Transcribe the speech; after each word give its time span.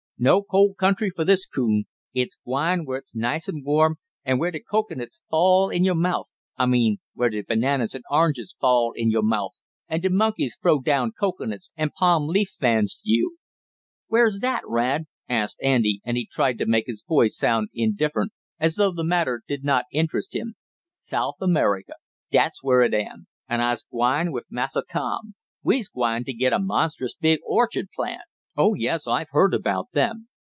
No 0.23 0.43
cold 0.43 0.77
country 0.77 1.09
for 1.09 1.25
this 1.25 1.47
coon! 1.47 1.85
I's 2.15 2.37
gwine 2.45 2.85
where 2.85 2.99
it's 2.99 3.15
nice 3.15 3.47
an 3.47 3.63
'warm, 3.65 3.95
an' 4.23 4.37
where 4.37 4.51
de 4.51 4.59
cocoanuts 4.59 5.19
fall 5.31 5.71
in 5.71 5.83
yo' 5.83 5.95
mouf 5.95 6.27
I 6.55 6.67
mean 6.67 6.99
where 7.15 7.31
de 7.31 7.41
bananas 7.41 7.95
an' 7.95 8.03
oranges 8.07 8.55
fall 8.61 8.91
in 8.95 9.09
you 9.09 9.23
mouf, 9.23 9.53
an' 9.87 10.01
de 10.01 10.11
monkeys 10.11 10.55
frow 10.61 10.77
down 10.77 11.11
cocoanuts 11.19 11.71
an' 11.75 11.89
palm 11.89 12.27
leaf 12.27 12.51
fans 12.59 12.97
to 13.01 13.01
yo'!" 13.05 13.29
"Where's 14.09 14.41
that, 14.41 14.61
Rad?" 14.67 15.05
asked 15.27 15.57
Andy, 15.59 16.01
and 16.05 16.15
he 16.17 16.27
tried 16.31 16.59
to 16.59 16.67
make 16.67 16.85
his 16.85 17.03
voice 17.03 17.35
sound 17.35 17.69
indifferent, 17.73 18.31
as 18.59 18.75
though 18.75 18.91
the 18.91 19.03
matter 19.03 19.41
did 19.47 19.63
not 19.63 19.85
interest 19.91 20.35
him. 20.35 20.53
"South 20.97 21.41
America, 21.41 21.93
dat's 22.29 22.61
where 22.63 22.83
it 22.83 22.93
am, 22.93 23.25
an' 23.49 23.59
I's 23.61 23.81
gwine 23.81 24.31
wif 24.31 24.43
Massa 24.51 24.83
Tom. 24.87 25.33
We's 25.63 25.89
gwine 25.89 26.25
t' 26.25 26.33
git 26.33 26.53
a 26.53 26.59
monstrous 26.59 27.15
big 27.15 27.39
orchard 27.43 27.87
plant." 27.95 28.21
"Oh, 28.57 28.73
yes; 28.73 29.07
I've 29.07 29.29
heard 29.31 29.53
about 29.53 29.91
them. 29.93 30.27